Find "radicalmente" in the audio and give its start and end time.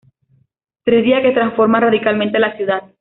1.83-2.39